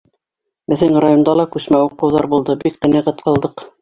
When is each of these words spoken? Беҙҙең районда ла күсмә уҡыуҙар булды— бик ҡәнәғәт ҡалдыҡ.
Беҙҙең 0.71 0.95
районда 1.03 1.35
ла 1.41 1.45
күсмә 1.57 1.81
уҡыуҙар 1.91 2.29
булды— 2.33 2.57
бик 2.65 2.81
ҡәнәғәт 2.87 3.23
ҡалдыҡ. 3.29 3.67